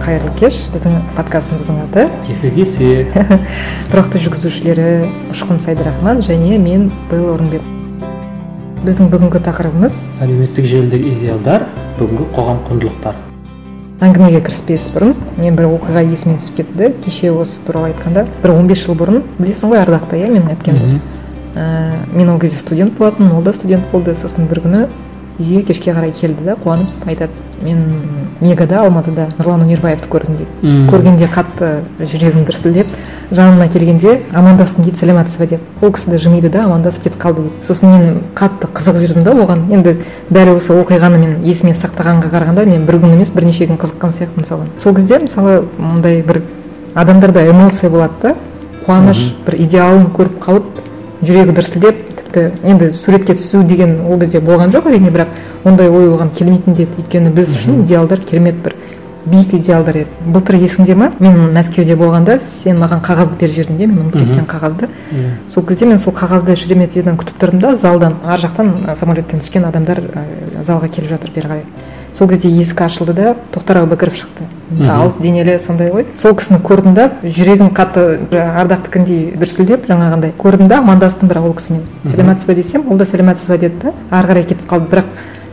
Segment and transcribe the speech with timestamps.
[0.00, 0.56] қайырлы кеш.
[0.74, 2.90] Біздің подкастымыздың аты кефе кесе
[3.92, 4.88] тұрақты жүргізушілері
[5.34, 7.62] ұшқын сайдрахман және мен белла орынбет
[8.84, 11.66] біздің бүгінгі тақырыбымыз әлеуметтік желідегі идеалдар
[11.98, 13.18] бүгінгі қоғам құндылықтар.
[14.00, 16.94] Әңгімеге кіріспес бұрын мен бір оқиға есіме түсіп кетті.
[17.04, 22.16] Кеше осы туралы айтқанда бір 15 жыл бұрын білесің ғой ардақты иә менің әпкемді ііі
[22.16, 24.14] мен ол кезде студент болатынмын ол да студент болды.
[24.16, 24.86] Сосын бір күні
[25.40, 27.86] үйге кешке қарай келді да қуанып айтады мен
[28.40, 32.92] мегада алматыда нұрлан өнербаевты көрдім дейді көргенде қатты жүрегім дүрсілдеп
[33.30, 35.60] жанына келгенде амандастым дейді сәлеметсіз бе деп.
[35.80, 37.44] Ол кісі де жымиды да амандасып кетіп қалды.
[37.46, 39.62] Дейді сосын мен қатты қызығып жүрдім да оған.
[39.70, 39.96] Енді
[40.30, 44.48] дәл осы оқиғаны мен есіме сақтағанға қарағанда мен бір күн емес бірнеше күн қызыққан сияқтымын
[44.48, 44.72] соған.
[44.82, 46.42] Сол кезде мысалы мындай бір
[46.94, 48.34] адамдарда эмоция болады да
[48.86, 50.82] қуаныш бір идеалын көріп қалып
[51.22, 55.28] жүрегі дүрсілдеп тіпті енді суретке түсу деген ол кезде болған жоқ әрине бірақ
[55.64, 58.74] ондай ой оған келмейтін де еді өйткені біз үшін идеалдар керемет бір
[59.26, 60.08] биік идеалдар еді.
[60.26, 61.10] Былтыр есіңде ма?
[61.20, 64.88] Мен мәскеуде болғанда сен маған қағазды беріп жібердің де мен ұмытып кеткен қағазды.
[65.12, 65.34] Иә.
[65.52, 70.00] сол кезде мен сол қағазды шереметьеводан күтіп тұрдым да залдан ар жақтан самолеттен түскен адамдар
[70.00, 71.64] ы, залға келіп жатыр бері қарай.
[72.18, 74.46] Сол кезде есік ашылды да тоқтар әубәкіров шықты.
[74.86, 76.06] Алып денелі сондай ғой.
[76.20, 81.82] Сол кісіні көрдім да жүрегім қатты ардақтікіндей дүрсілдеп жаңағындай көрдім да амандастым бірақ ол кісімен.
[82.06, 83.94] Сәлеметсіз бе десем ол да сәлеметсіз бе деді да.
[84.10, 84.90] Ары қарай кетіп қалды.
[84.90, 85.04] Бірақ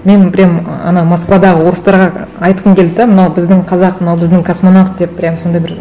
[0.05, 5.15] мен прям ана москвадағы орыстарға айтқым келді да мынау біздің қазақ мынау біздің космонавт деп
[5.17, 5.73] прям сондай бір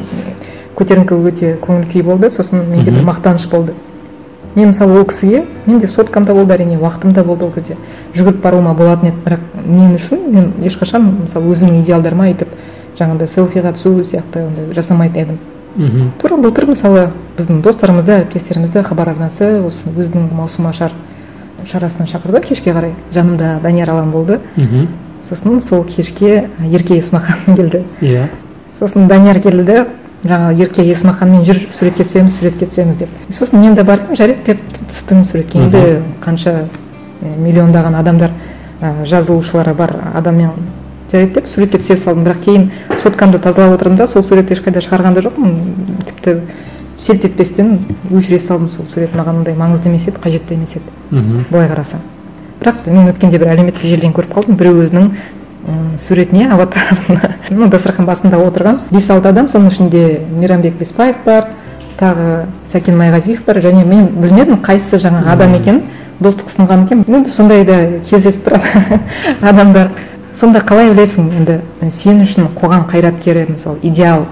[0.76, 2.30] көтеріңкі өте көңіл күй болды.
[2.30, 3.74] Сосын менде бір мақтаныш болды.
[4.56, 7.76] Мен мысалы ол кісіге менде соткам да болды әрине уақытым да болды ол кезде.
[8.14, 12.48] Жүгіріп баруыма болатын еді бірақ мен үшін мен ешқашан мысалы өзімнің идеалдарыма өйтіп
[12.98, 15.38] жаңағыдай селфиға түсу сияқты ондай жасамайтын едім.
[15.76, 20.92] Мхм тура былтыр мысалы біздің достарымызды әріптестерімізді хабар арнасы осы өзінің маусымашар
[21.68, 22.40] шарасына шақырды.
[22.40, 24.40] Кешке қарай жанымда данияр алан болды.
[24.56, 24.88] Мхм
[25.28, 27.84] сосын сол кешке ерке есмахан келді.
[28.00, 28.28] Иә.
[28.78, 29.86] Сосын данияр келді де
[30.24, 34.62] жаңағы ерке есмаханмен жүр суретке түсеміз суретке түсеміз деп сосын мен де бардым жарайды деп
[34.72, 35.58] түстім суретке.
[35.58, 36.68] Енді қанша
[37.20, 38.32] миллиондаған адамдар
[38.80, 40.50] э, жазылушылары бар адаммен
[41.12, 42.24] жарайды деп суретке түсе салдым.
[42.24, 42.70] Бірақ кейін
[43.02, 45.54] соткамды тазалап отырдым да сол суретті ешқайда шығарған да жоқпын.
[46.08, 46.40] Тіпті
[46.98, 47.78] селт етпестен
[48.10, 49.14] өшіре салдым сол сурет.
[49.14, 50.92] Маған ондай маңызды емес еді қажетті емес еді.
[51.10, 52.04] Мхм былай қарасаң.
[52.60, 54.56] Бірақ мен өткенде бір әлеуметтік желіден көріп қалдым.
[54.56, 55.10] Біреу өзінің
[55.66, 58.80] м, суретіне аватарына ну дастархан басында отырған.
[58.90, 61.48] Бес алты адам соның ішінде мейрамбек беспаев бар
[62.00, 63.60] тағы сәкен майғазиев бар.
[63.64, 65.82] Және мен білмедім қайсысы жаңағы адам екенін
[66.20, 67.04] достық ұсынған екен.
[67.08, 67.78] Енді сондай да
[68.08, 69.00] кездесіп тұрады
[69.40, 69.90] адамдар.
[70.36, 71.30] Сонда қалай ойлайсың?
[71.32, 71.60] Енді
[71.90, 74.26] сен үшін қоғам қайраткері мысалы идеал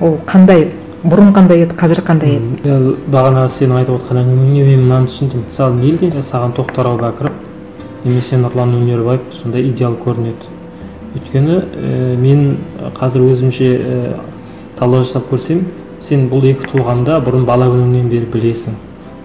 [0.00, 0.68] ол қандай?
[1.02, 2.94] Бұрын қандай еді қазір қандай еді?
[3.10, 5.46] Бағана сенің айтып отқан әңгімеңе мен мынаны түсіндім.
[5.48, 7.38] Мысалы неліктен саған тоқтар әубәкіров
[8.04, 10.50] немесе нұрлан өнербаев сондай идеал көрінеді.
[11.16, 12.56] Өйткені ә, мен
[12.96, 13.98] қазір өзімше ә,
[14.78, 15.64] талдау жасап көрсем
[16.00, 18.76] сен бұл екі тұлғаны да бұрын бала күніңнен бері білесің.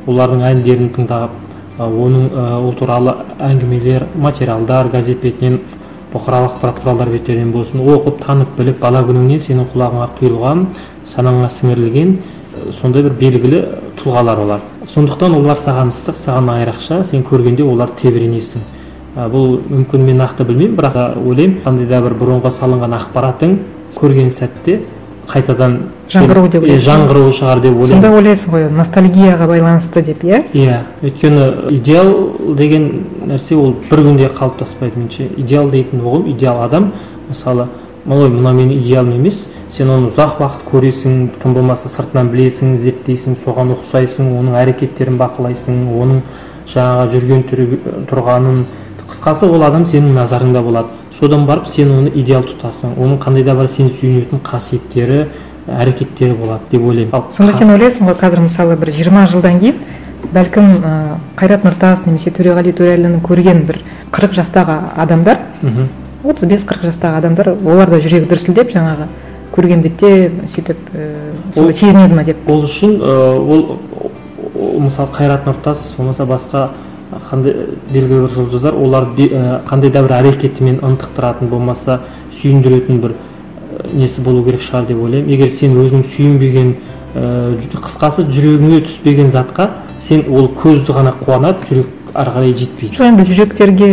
[0.09, 1.35] Олардың әндерін тыңдап
[1.77, 5.59] ә, оның ә, ол туралы әңгімелер материалдар газет бетінен
[6.13, 10.65] бұқаралық ақпарат құралдар беттерінен болсын оқып танып біліп бала күніңнен сенің құлағыңа құйылған
[11.11, 12.13] санаңа сіңірілген
[12.79, 13.61] сондай бір белгілі
[13.99, 14.63] тұлғалар олар.
[14.93, 18.63] Сондықтан олар саған ыстық саған айрықша сен көргенде олар тебіренесің.
[19.15, 23.57] Бұл мүмкін мен нақты білмеймін бірақ ойлаймын қандай да бір бұрынғы салынған ақпаратың
[23.95, 24.81] көрген сәтте
[25.29, 25.77] қайтадан
[26.11, 26.83] Жаңғыру деп ойлайсың.
[26.85, 28.01] жаңғыруы шығар деп ойлаймын.
[28.01, 30.43] Сонда ойлайсың ғой ностальгияға байланысты деп иә?
[30.53, 31.47] Иә өйткені
[31.79, 32.11] идеал
[32.59, 32.85] деген
[33.25, 35.29] нәрсе ол бір күнде қалыптаспайды меніңше.
[35.37, 36.91] Идеал дейтін ұғым идеал адам
[37.29, 37.67] мысалы
[38.05, 43.39] ой мынау менің идеалым емес сен оны ұзақ уақыт көресің тым болмаса сыртынан білесің зерттейсің
[43.41, 46.21] соған ұқсайсың оның әрекеттерін бақылайсың оның
[46.69, 47.79] жаңағы жүрген түрі,
[48.11, 48.65] тұрғанын
[49.09, 50.87] қысқасы ол адам сенің назарыңда болады.
[51.19, 52.95] Содан барып сен оны идеал тұтасың.
[52.99, 55.27] Оның қандай да бір сен сүйенетін қасиеттері
[55.67, 57.13] әрекеттері болады деп ойлаймын.
[57.13, 59.79] Ал сонда сен ойлайсың ғой қазір мысалы бір жиырма жылдан кейін
[60.33, 60.93] бәлкім ә,
[61.37, 63.79] қайрат нұртас немесе төреғали төреәліні көрген бір
[64.11, 65.87] қырық жастағы адамдар мхм.
[66.23, 69.07] отыз бес қырық жастағы адамдар олар да жүрегі дүрсілдеп жаңағы
[69.55, 70.77] көрген бетте сөйтіп
[71.55, 72.37] Ол- сезінеді ма деп.
[72.49, 76.69] ол үшін ә, ол мысалы қайрат нұртас болмаса басқа
[77.29, 77.55] қандай
[77.91, 81.99] белгілі бір жұлдыздар олар бе- ә, қандай да бір әрекетімен ынтықтыратын болмаса
[82.41, 83.13] сүйіндіретін бір
[83.93, 85.29] несі болу керек шығар деп ойлаймын.
[85.31, 86.73] Егер сен өзің сүйінбеген
[87.15, 89.69] ә, қысқасы жүрегіңе түспеген затқа
[90.01, 92.95] сен ол көзді ғана қуанады жүрек ары қарай жетпейді.
[92.95, 93.89] Жоқ енді жүректерге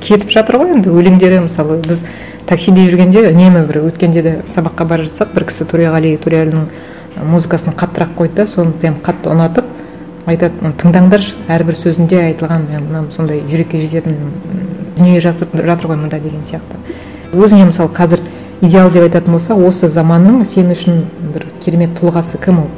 [0.00, 1.80] кетіп жатыр ғой енді өлеңдері мысалы.
[1.86, 2.02] Біз
[2.46, 6.66] таксиде жүргенде үнемі бір өткенде де сабаққа бара жатсақ бір кісі төреғали төреәлінің
[7.30, 9.64] музыкасын қаттырақ қойды да соны прям қатты ұнатып
[10.26, 14.16] айтады «М, тыңдаңдаршы әрбір сөзінде айтылған мен мынау сондай жүрекке жететін
[14.96, 16.78] дүние жазып жатыр ғой мында деген сияқты.
[17.34, 18.20] Өзіңе мысалы қазір
[18.62, 21.04] идеал деп айтатын болсақ осы заманның сен үшін
[21.34, 22.70] бір керемет тұлғасы кім ол?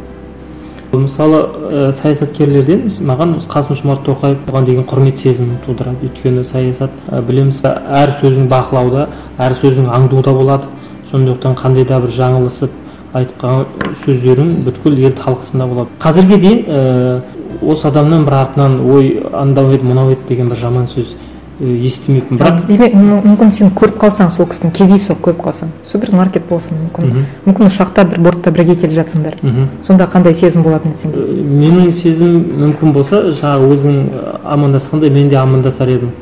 [0.92, 6.08] Мысалы ә, саясаткерлерден маған қасым жомарт тоқаев оған деген құрмет сезімін тудырады.
[6.08, 9.08] Өйткені саясат ә, білеміз әр сөзің бақылауда
[9.38, 10.70] әр сөзің аңдуда болады.
[11.10, 12.70] Сондықтан қандай да бір жаңылысып
[13.12, 13.66] айтқан
[14.04, 15.94] сөздерің бүткіл ел талқысында болады.
[16.02, 17.20] Қазірге дейін ә,
[17.62, 21.14] осы адамнан бір артынан ой анау еді мынау еді деген бір жаман сөз
[21.60, 22.36] естімеппін.
[22.36, 27.24] Бірақ демек мүмкін сен көріп қалсаң сол кісіні кездейсоқ көріп қалсаң супермаркет болсын мүмкін.
[27.46, 29.38] Мүмкін ұшақта бір бортта бірге келе жатсыңдар.
[29.86, 33.96] Сонда қандай сезім болатын еді сенде менің сезім мүмкін болса жаңағы өзің
[34.44, 36.12] амандасқанда мен де амандасар едім.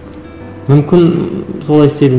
[0.69, 1.11] Мүмкін
[1.67, 2.15] солай істер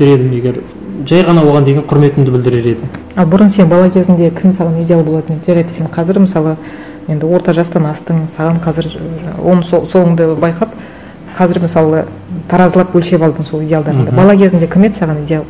[0.00, 0.58] едім егер
[1.06, 5.04] жай ғана оған деген құрметімді білдірер едім ал бұрын сен бала кезінде кім саған идеал
[5.04, 5.52] болатын еді?
[5.52, 6.56] жарайды сен қазір мысалы
[7.08, 8.90] енді орта жастан астың саған қазір
[9.38, 10.74] оң солыңды байқап
[11.38, 12.04] қазір мысалы
[12.50, 15.44] таразылап өлшеп алдың сол идеалдарыңды бала кезінде кім еді саған идеал?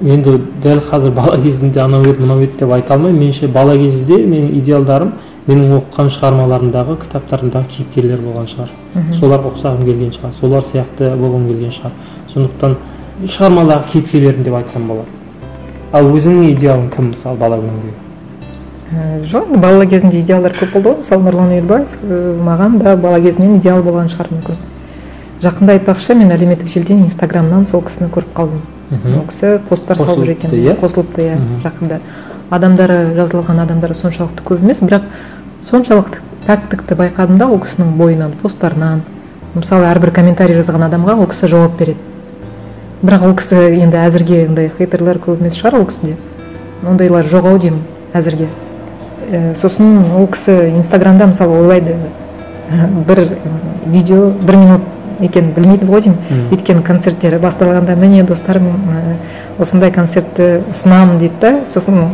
[0.00, 3.20] Енді дәл қазір бала кезімде анау еді мынау еді деп айта алмаймын.
[3.20, 5.12] Меніңше бала кезде менің идеалдарым
[5.46, 8.72] менің оқыған шығармаларымдағы кітаптарымдағы кейіпкерлер болған шығар.
[9.18, 10.32] Соларға ұқсағым келген шығар.
[10.32, 11.92] Солар сияқты болғым келген шығар.
[12.32, 12.76] Сондықтан
[13.26, 15.18] шығармадағы кейіпкерлерім деп айтсам болады
[15.92, 18.10] ал өзіңнің идеалың кім мысалы бала күніңдегі
[18.92, 20.96] Э, жоқ бала кезінде идеалдар көп болды ғой.
[21.04, 24.56] Мысалы нұрлан үйірбаев э, маған да бала кезімнен идеал болған шығар мүмкін.
[25.44, 28.64] Жақында айтпақшы мен әлеуметтік желіден инстаграмнан сол кісіні көріп қалдым.
[28.90, 30.56] Ол кісі посттар салып жүр екен.
[30.58, 30.74] Иә?
[30.82, 32.00] Қосылыпты иә жақында.
[32.50, 35.06] Адамдары жазылған адамдары соншалықты көп емес бірақ
[35.70, 36.18] соншалықты
[36.48, 39.04] пәктікті байқадым да ол кісінің бойынан посттарынан.
[39.54, 42.09] Мысалы әрбір комментарий жазған адамға ол кісі жауап береді.
[43.02, 46.16] Бірақ ол кісі енді әзірге ондай хейтерлер көп емес шығар ол кісіде.
[46.86, 47.80] Ондайлар жоқ ау деймін
[48.12, 48.48] әзірге.
[49.30, 51.96] Ә, сосын ол кісі инстаграмда мысалы ойлайды.
[53.08, 53.22] Бір
[53.86, 54.82] видео бір минут
[55.20, 56.44] екенін білмейді ғой деймін.
[56.52, 58.60] Өйткені концерттері басталғанда міне достар
[59.58, 61.54] осындай концертті ұсынамын дейді да.
[61.72, 62.12] Сосын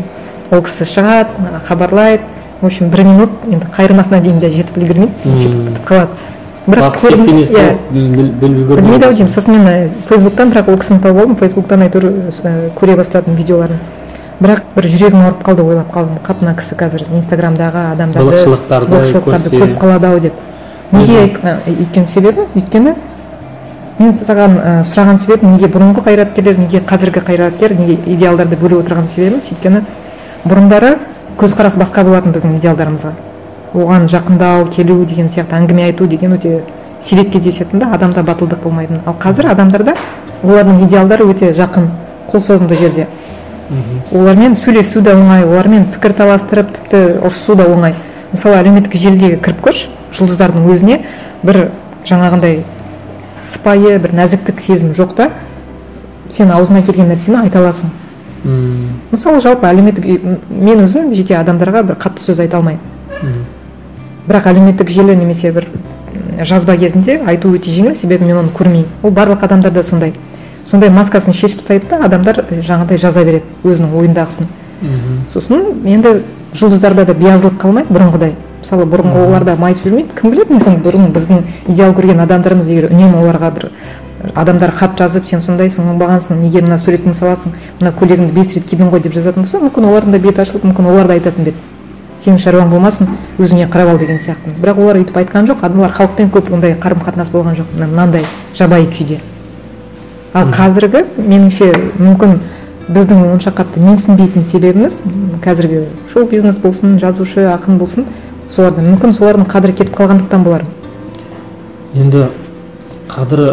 [0.50, 2.22] ол кісі шығады хабарлайды.
[2.60, 5.12] В общем бір минут енді қайырмасына дейін де жетіп үлгермейді.
[5.26, 6.35] Сөйтіп бітіп қалады.
[6.66, 7.76] Бірақ иә.
[7.92, 12.04] білмейді ау деймін сосын мен фейсбуктан бірақ ол кісіні тауып алдым фейсбуктан әйтеуір
[12.76, 13.78] көре бастадым видеоларын.
[14.40, 18.42] Бірақ бір жүрегім ауырып қалды ойлап қалдым қап мына кісі қазір инстаграмдағы адамдарды
[18.90, 20.32] былықшылықтарды көріп қалады ау деп.
[20.92, 21.22] Неге
[21.66, 22.94] өйткені себебі өйткені
[23.98, 29.08] мен саған ә, сұраған себебім неге бұрынғы қайраткерлер неге қазіргі қайраткер неге идеалдарды бөліп отырған
[29.08, 29.80] себебім өйткені
[30.44, 30.98] бұрындары
[31.40, 33.14] көзқарас басқа болатын біздің идеалдарымызға.
[33.74, 36.60] Оған жақындау келу деген сияқты әңгіме айту деген өте
[37.02, 39.00] сирек кездесетін да адамда батылдық болмайтын.
[39.06, 39.94] Ал қазір адамдарда
[40.42, 41.88] олардың идеалдары өте жақын
[42.30, 43.06] қол созымды жерде.
[44.12, 47.94] Олармен сөйлесу де оңай олармен пікір таластырып тіпті ұрысу да оңай.
[48.32, 51.00] Мысалы әлеуметтік желідегі кіріп көрші жұлдыздардың өзіне
[51.42, 51.68] бір
[52.06, 52.62] жаңағындай
[53.42, 55.30] сыпайы бір нәзіктік сезім жоқ та
[56.30, 57.90] сен аузыңа келген нәрсені айта аласың.
[59.10, 60.06] Мысалы жалпы әлеуметтік
[60.50, 63.44] мен өзім жеке адамдарға бір қатты сөз айта алмаймын.
[64.26, 65.68] Бірақ әлеуметтік желі немесе бір
[66.44, 68.86] жазба кезінде айту өте жеңіл себебі мен оны көрмеймін.
[69.02, 70.14] Ол барлық адамдарда сондай.
[70.70, 74.48] Сондай маскасын шешіп тастайды да адамдар жаңағыдай жаза береді өзінің ойындағысын.
[75.32, 76.22] Сосын енді
[76.54, 78.34] жұлдыздарда да биязылық қалмайды бұрынғыдай.
[78.60, 83.20] Мысалы бұрынғы оларда майысып жүрмейді кім біледі мүмкін бұрын біздің идеал көрген адамдарымыз егер үнемі
[83.20, 83.68] оларға бір
[84.34, 88.90] адамдар хат жазып сен сондайсың оңбағансың неге мына суретіңді саласың мына көйлегіңді бес рет кидің
[88.90, 91.75] ғой деп жазатын болса мүмкін олардың да беті ашылып мүмкін олар да айтатын ба еді.
[92.22, 93.08] Сенің шаруаң болмасын
[93.38, 97.02] өзіңе қарап ал деген сияқты бірақ олар өйтіп айтқан жоқ олар халықпен көп ондай қарым
[97.04, 97.72] қатынас болған жоқ.
[97.78, 98.24] Мынандай
[98.56, 99.20] жабайы күйде.
[100.34, 102.38] Ал қазіргі меніңше мүмкін
[102.88, 105.00] біздің онша қатты менсінбейтін себебіміз
[105.44, 108.06] қазіргі шоу бизнес болсын жазушы ақын болсын
[108.54, 110.66] солардың мүмкін солардың қадірі кетіп қалғандықтан болар.
[111.94, 112.28] Енді
[113.10, 113.48] қадірі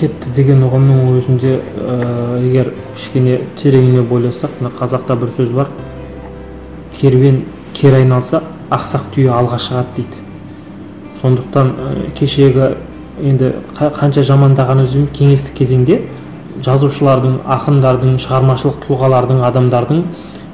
[0.00, 5.68] кетті деген ұғымның өзінде ә, егер кішкене тереңіне бойласақ мына қазақта бір сөз бар.
[7.00, 7.42] Керуен
[7.74, 10.22] кері айналса ақсақ түйе алға шығады дейді.
[11.20, 12.74] Сондықтан ә, кешегі
[13.20, 16.00] енді қанша жамандағанымызбен кеңестік кезеңде
[16.64, 20.02] жазушылардың ақындардың шығармашылық тұлғалардың адамдардың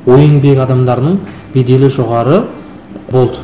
[0.07, 1.19] ой еңбек адамдарының
[1.55, 2.43] беделі жоғары
[3.11, 3.43] болды.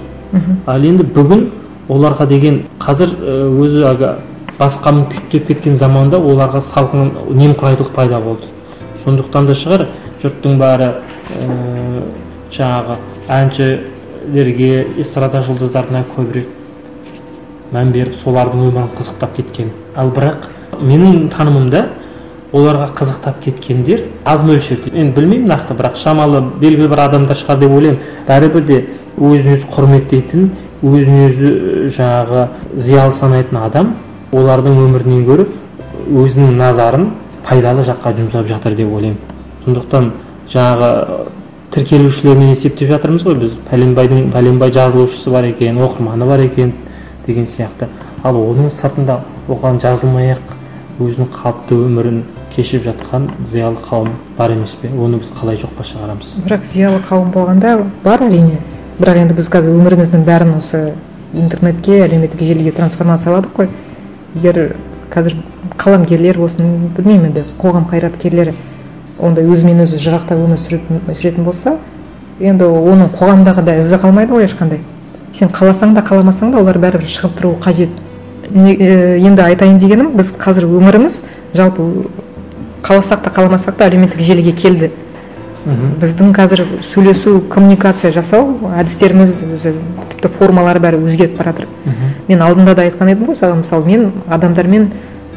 [0.67, 1.49] Ал енді бүгін
[1.93, 3.15] оларға деген қазір
[3.61, 4.13] өзі әлгі
[4.59, 8.51] басқаның күйттеп кеткен заманда оларға салқын немқұрайдылық пайда болды.
[9.05, 9.89] Сондықтан да шығар
[10.23, 12.05] жұрттың бәрі ә,
[12.55, 12.99] жаңағы
[13.29, 16.49] әншілерге эстрада жұлдыздарына көбірек
[17.73, 19.71] мән беріп солардың өмірін қызықтап кеткен.
[19.97, 20.49] Ал бірақ
[20.81, 21.87] менің танымымда
[22.53, 24.93] оларға қызықтап кеткендер аз мөлшерде.
[24.93, 28.01] Енді білмеймін нақты бірақ шамалы белгілі бір адамдар шығар деп ойлаймын.
[28.29, 28.79] Бәрібір де
[29.17, 30.51] өзін өзі құрметтейтін
[30.83, 31.53] өзін өзі
[31.97, 33.95] жаңағы зиялы санайтын адам
[34.33, 35.47] олардың өмірінен гөрі
[36.11, 37.11] өзінің назарын
[37.47, 39.19] пайдалы жаққа жұмсап жатыр деп ойлаймын.
[39.65, 40.11] Сондықтан
[40.53, 40.91] жаңағы
[41.73, 43.39] тіркелушілермен есептеп жатырмыз ғой.
[43.41, 46.75] Біз пәленбайдың пәленбай жазылушысы бар екен оқырманы бар екен
[47.27, 47.89] деген сияқты.
[48.23, 50.53] Ал оның сыртында оған жазылмай ақ
[51.01, 54.91] өзінің қалыпты өмірін кешіп жатқан зиялы қауым бар емес пе?
[54.93, 56.35] Оны біз қалай жоққа шығарамыз?
[56.45, 58.61] Бірақ зиялы қауым болғанда бар әрине.
[58.99, 60.93] Бірақ енді біз қазір өміріміздің бәрін осы
[61.33, 63.71] интернетке әлеуметтік желіге трансформацияладық қой.
[64.37, 64.77] Егер
[65.13, 65.39] қазір
[65.81, 68.55] қаламгерлер болсын білмеймін енді қоғам қайраткерлері
[69.23, 71.77] ондай өзімен өзі жырақтап өмір сүретін, сүретін болса
[72.41, 74.81] енді оның қоғамдағы да ізі қалмайды ғой ешқандай.
[75.37, 77.93] Сен қаласаң да қаламасаң да олар бәрібір шығып тұруы қажет.
[78.51, 81.23] Не, е, енді айтайын дегенім біз қазір өміріміз
[81.55, 81.87] жалпы
[82.83, 84.91] қаласақ та қаламасақ та әлеуметтік желіге келді.
[85.65, 85.93] Мхм.
[86.03, 89.77] Біздің қазір сөйлесу коммуникация жасау әдістеріміз өзі
[90.11, 91.69] тіпті формалары бәрі өзгеріп бара жатыр
[92.27, 94.89] мен алдында да айтқан едім ғой саған мысалы мен адамдармен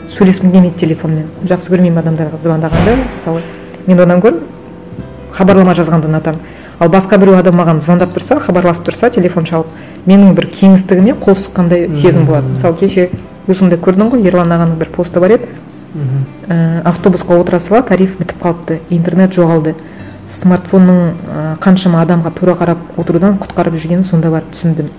[0.09, 1.29] сөйлескім келмейді телефонмен.
[1.45, 3.43] Жақсы көрмеймін адамдарға звондағанды мысалы
[3.87, 4.41] мен одан гөрі
[5.35, 6.41] хабарлама жазғанды ұнатамын
[6.79, 9.71] ал басқа біреу адам маған звондап тұрса хабарласып тұрса телефон шалып
[10.05, 13.09] менің бір кеңістігіме қол сұққандай сезім болады мысалы кеше
[13.49, 15.49] өзіңде көрдің ғой ерлан ағаның бір посты бар еді.
[15.95, 19.75] Мхм ә, автобусқа отыра сала тариф бітіп қалыпты интернет жоғалды.
[20.39, 24.89] Смартфонның ә, қаншама адамға тура қарап отырудан құтқарып жүргенін сонда барып түсіндім.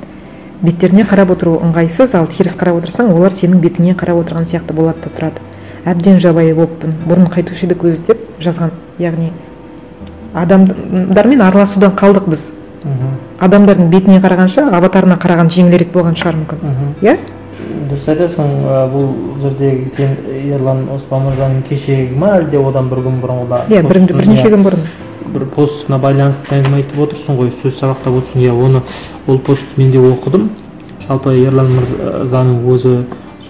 [0.62, 5.04] Беттеріне қарап отыру ыңғайсыз ал теріс қарап отырсаң олар сенің бетіңе қарап отырған сияқты болады
[5.04, 5.42] да тұрады.
[5.86, 8.74] Әбден жабайы болыппын бұрын қайтушы едік өзі деп жазған.
[8.98, 9.30] Яғни
[10.34, 12.50] адамдармен араласудан қалдық біз.
[12.84, 13.14] Мхм.
[13.40, 16.58] Адамдардың бетіне қарағанша аватарына қараған жеңілірек болған шығар мүмкін.
[17.02, 17.16] Иә?
[17.90, 18.52] Дұрыс айтасың
[18.92, 19.08] бұл
[19.42, 20.14] жердегі сен
[20.52, 24.86] ерлан оспан мырзаның кешегі ма әлде одан бір күн бұрынғы иә бірнеше күн бұрын.
[25.34, 28.44] Бір постына байланысты әңгіме айтып отырсың ғой сөз сабақтап отырсың.
[28.44, 28.82] Иә оны
[29.26, 30.50] ол постты мен де оқыдым.
[31.08, 32.96] Жалпы ерлан мырзаның өзі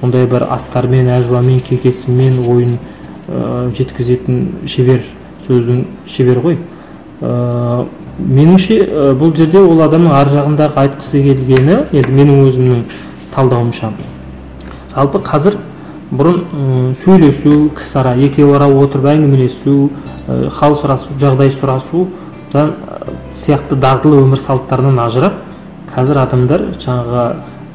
[0.06, 2.76] сондай бір астармен әжуамен кекесімен ойын
[3.26, 5.02] ә, жеткізетін шебер
[5.46, 6.58] сөздің шебер ғой.
[7.20, 7.86] Ә,
[8.18, 12.84] меніңше ә, бұл жерде ол адамның ар жағындағы айтқысы келгені енді менің өзімнің
[13.34, 13.92] талдауымша.
[14.94, 15.58] Жалпы қазір
[16.12, 19.90] бұрын сөйлесу кісіара екеуара отырып әңгімелесу
[20.28, 25.42] ә, сұрасу жағдай сұрасудан ә, сияқты дағдылы өмір салттарынан ажырап
[25.90, 27.32] қазір адамдар жаңағы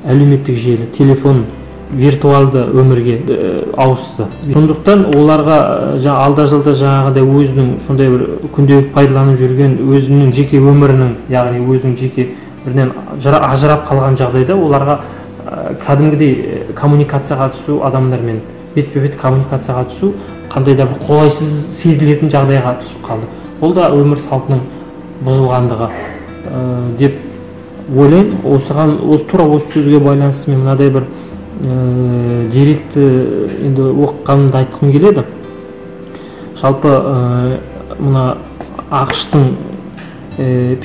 [0.08, 1.46] әлеуметтік желі телефон
[1.92, 4.28] виртуалды өмірге ә, ауысты.
[4.54, 10.62] Сондықтан оларға ә, жаңа алда жалда жаңағыдай өзінің сондай бір күнделік пайдаланып жүрген өзінің жеке
[10.62, 12.28] өмірінің яғни өзінің жеке
[12.66, 15.00] бірінен ажырап қалған жағдайда оларға
[15.46, 18.42] ә, кәдімгідей коммуникацияға түсу адамдармен
[18.76, 20.14] бетпе бет коммуникацияға түсу
[20.52, 23.28] қандай да бір қолайсыз сезілетін жағдайға түсіп қалды.
[23.62, 24.64] Ол да өмір салтының
[25.26, 26.64] бұзылғандығы ә,
[27.00, 27.20] деп
[27.96, 28.40] ойлаймын.
[28.46, 31.08] Осыған осы тура осы сөзге байланысты мен мынадай бір
[31.62, 33.04] ә, деректі
[33.66, 35.26] енді оқығанымды айтқым келеді.
[36.62, 37.60] Жалпы ә,
[38.00, 38.26] мына
[38.92, 39.54] ақш тың
[40.38, 40.78] ә,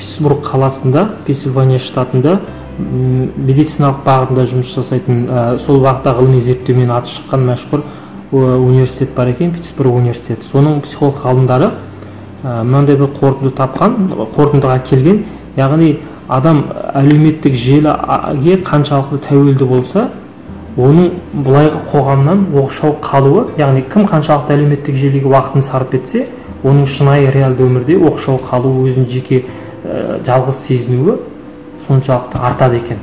[0.43, 2.39] қаласында пенсильвания штатында
[2.77, 7.83] медициналық бағытында жұмыс жасайтын ә, сол бағытта ғылыми зерттеумен аты шыққан мәшһүр
[8.31, 10.45] университет бар екен питтсбург университеті.
[10.45, 11.71] Соның психолог ғалымдары
[12.43, 15.23] ә, мынандай бір қорытынды тапқан қорытындыға келген.
[15.57, 20.09] Яғни адам әлеуметтік желіге қаншалықты тәуелді болса
[20.77, 26.27] оның былайғы қоғамнан оқшау қалуы яғни кім қаншалықты әлеуметтік желіге уақытын сарп етсе
[26.63, 31.17] оның шынайы реалды өмірде оқшау қалуы өзін жеке ә, жалғыз сезінуі
[31.87, 33.01] соншалықты артады екен.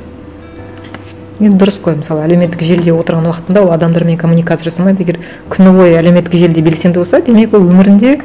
[1.39, 5.03] Енді дұрыс қой мысалы әлеуметтік желіде отырған уақытында ол адамдармен коммуникация жасамайды.
[5.03, 5.19] Егер
[5.51, 8.21] күні бойы әлеуметтік желіде белсенді болса демек ол өмірінде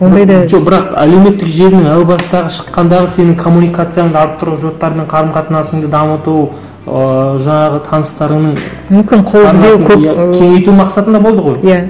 [0.00, 5.88] ондай да жоқ бірақ әлеуметтік желінің әу бастағы шыққандағы сенің коммуникацияңды арттыру жұрттармен қарым қатынасыңды
[5.92, 6.50] дамыту
[6.86, 8.58] ыыы жаңағы таныстарыңның
[8.94, 11.58] мүмкін қол үзбеу көп иә, кеңейту мақсатында болды ғой.
[11.66, 11.88] иә.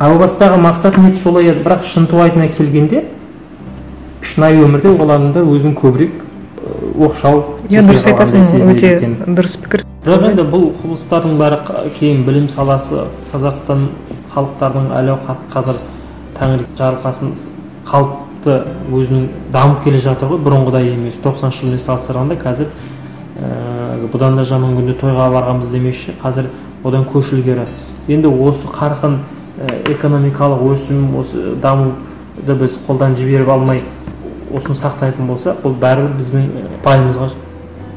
[0.00, 1.64] Әу бастағы мақсат ниет солай еді.
[1.64, 3.04] Бірақ шынтуайтына келгенде
[4.22, 6.22] шынайы өмірде ол адамдар өзін көбірек
[7.00, 8.94] оқшау иә дұрыс айтасың өте
[9.26, 9.84] дұрыс пікір.
[10.04, 11.58] Бірақ енді бұл құбылыстардың бәрі
[11.98, 13.88] кейін білім саласы қазақстан
[14.34, 15.80] халықтардың әл ауқаты қазір
[16.38, 17.34] тәңір жарылқасын
[17.90, 18.56] қалыпты
[18.92, 21.18] өзінің дамып келе жатыр ғой бұрынғыдай емес.
[21.24, 22.68] тоқсаныншы жылмен салыстырғанда қазір
[23.40, 26.14] ә, бұдан да жаман күнде тойға барғанбыз демекші.
[26.22, 26.50] Қазір
[26.84, 27.66] одан көш ілгері
[28.08, 29.18] енді осы қарқын
[29.58, 33.82] ә, экономикалық өсім осы дамуды біз қолдан жіберіп алмай
[34.54, 37.30] осыны сақтайтын болсақ бұл бәрібір біздің ә, пайымызға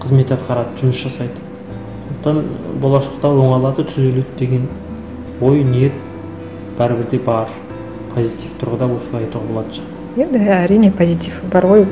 [0.03, 1.39] қызмет атқарады жұмыс жасайды.
[2.23, 4.69] Сондықтан болашақта оңалады түзеледі деген
[5.41, 5.97] ой ниет
[6.79, 7.51] бәрібір де бар.
[8.13, 9.81] Позитив тұрғыда осылай айтуға болады
[10.21, 11.85] енді әрине позитив бар ғой.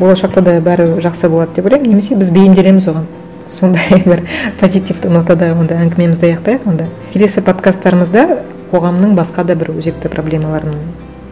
[0.00, 1.92] Болашақта да бәрі жақсы болады деп ойлаймын.
[1.92, 3.06] Немесе біз бейімделеміз оған.
[3.52, 4.24] Сондай бір
[4.60, 6.66] позитивті нотада онда әңгімемізді аяқтайық.
[6.70, 8.26] Онда келесі подкасттарымызда
[8.72, 10.76] қоғамның басқа да бір өзекті проблемаларын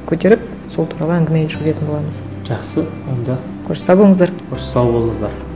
[0.08, 2.24] көтеріп сол туралы әңгіме жүргізетін боламыз.
[2.48, 2.86] Жақсы.
[3.10, 4.34] Онда қош сау болыңыздар.
[4.50, 5.47] қош сау болыңыздар.